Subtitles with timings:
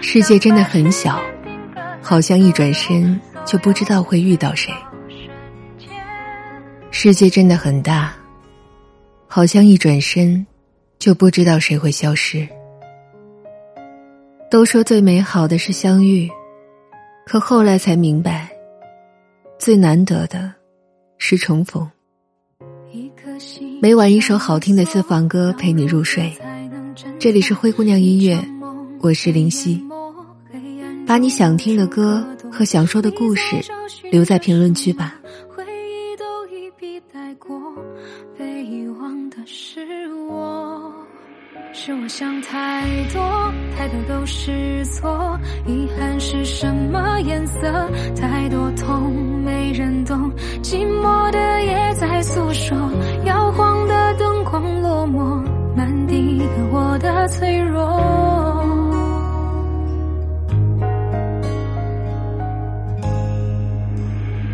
[0.00, 1.20] 世界真的很小，
[2.02, 4.72] 好像一转身就不知道会遇到谁；
[6.90, 8.14] 世界真的很大，
[9.26, 10.46] 好像一转身
[10.98, 12.48] 就不知道谁会消失。
[14.50, 16.30] 都说最美好的是相遇，
[17.26, 18.48] 可后来才明白，
[19.58, 20.50] 最难得的
[21.18, 21.86] 是重逢。
[23.80, 26.36] 每晚一首好听的私房歌陪你入睡，
[27.18, 28.36] 这里是灰姑娘音乐，
[29.00, 29.80] 我是林夕。
[31.06, 33.56] 把你想听的歌和想说的故事
[34.10, 35.14] 留在评论区吧。
[41.72, 45.38] 是我想太多，太多都是错。
[45.66, 47.88] 遗憾是什么颜色？
[48.16, 49.14] 太多痛
[49.44, 50.30] 没人懂，
[50.62, 52.76] 寂寞的夜在诉说。
[57.28, 57.86] 脆弱。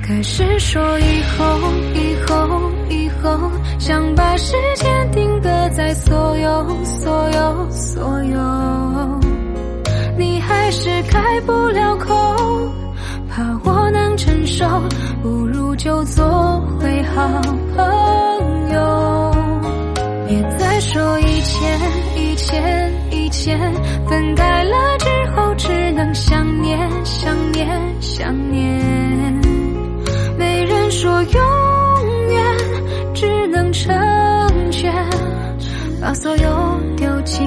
[0.07, 1.45] 开始说以后，
[1.95, 2.35] 以后。
[2.91, 9.21] 以后想把时间定格在所有所有所有，
[10.19, 12.15] 你还是开不了口，
[13.31, 14.67] 怕我能承受，
[15.23, 17.27] 不如就做回好
[17.75, 18.04] 朋友
[23.45, 23.61] 间，
[24.09, 25.07] 分开了之
[25.37, 27.69] 后只能想念想念
[28.01, 29.39] 想念，
[30.39, 31.43] 没人说永
[32.31, 32.57] 远，
[33.13, 33.65] 只能。
[33.75, 33.93] 成
[34.71, 34.95] 全，
[36.01, 37.45] 把所有丢进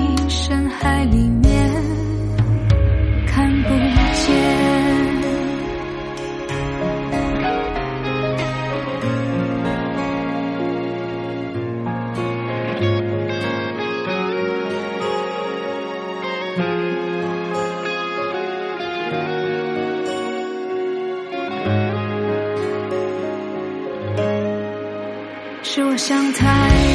[25.77, 26.43] 是我想太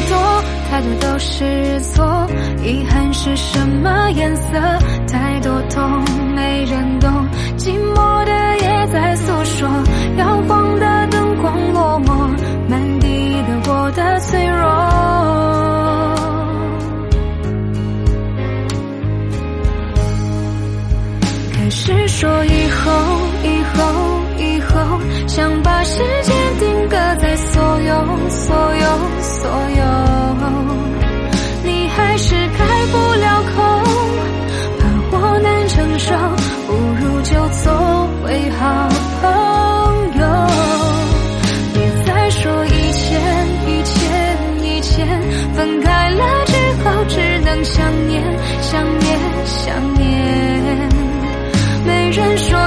[0.08, 2.26] 多，太多都是错。
[2.64, 4.58] 遗憾是什么颜色？
[5.06, 6.04] 太多痛
[6.34, 7.08] 没人懂，
[7.56, 9.68] 寂寞的夜在诉说。
[10.18, 12.28] 摇晃的灯光落寞，
[12.68, 14.66] 满地的我的脆弱。
[21.52, 22.61] 开始说一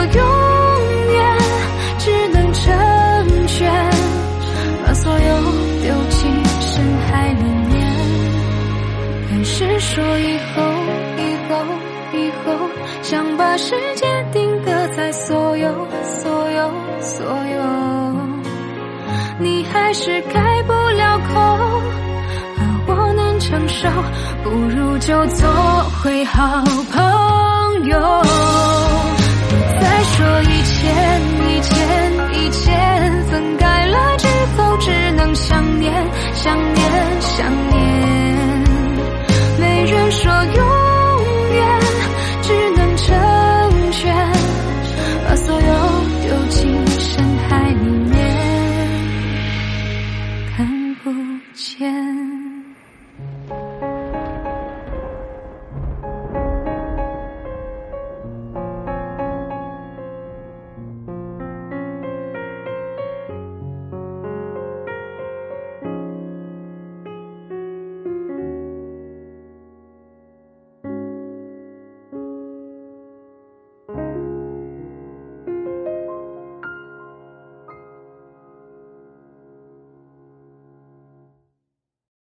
[0.06, 0.14] 人
[2.54, 2.70] 说
[5.18, 5.26] 永。
[9.80, 10.62] 说以后，
[11.18, 11.56] 以后，
[12.14, 12.46] 以后，
[13.02, 17.64] 想把时间定格在所有，所有，所有，
[19.40, 21.34] 你还是开不了口，
[22.58, 23.88] 而我能承受，
[24.44, 25.48] 不如就做
[26.02, 26.62] 回好
[26.92, 27.98] 朋友。
[30.26, 30.82] 说一千
[31.50, 31.72] 一千
[32.34, 32.66] 一千，
[33.28, 34.28] 分开了之
[34.58, 35.94] 后只能想念
[36.34, 38.64] 想念想念，
[39.60, 40.66] 没人说永
[41.54, 41.80] 远，
[42.42, 44.16] 只能成全，
[45.28, 45.70] 把所有
[46.24, 48.16] 丢进深海里面，
[50.58, 51.12] 看不
[51.54, 52.25] 见。